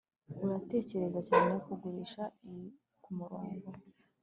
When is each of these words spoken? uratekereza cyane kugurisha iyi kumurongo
uratekereza 0.45 1.19
cyane 1.29 1.51
kugurisha 1.65 2.23
iyi 2.49 2.67
kumurongo 3.03 3.69